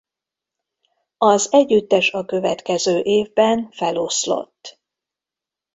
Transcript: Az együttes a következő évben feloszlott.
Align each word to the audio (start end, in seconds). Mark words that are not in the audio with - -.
Az 1.17 1.47
együttes 1.51 2.11
a 2.13 2.25
következő 2.25 2.99
évben 2.99 3.71
feloszlott. 3.71 4.79